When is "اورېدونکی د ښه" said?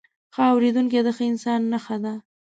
0.53-1.23